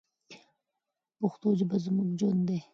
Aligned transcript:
پښتو 1.19 1.47
ژبه 1.59 1.77
زموږ 1.85 2.09
ژوند 2.19 2.41
دی. 2.47 2.59